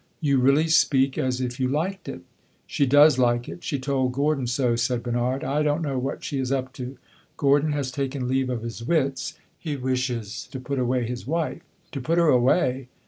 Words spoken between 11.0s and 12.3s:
his wife." "To put her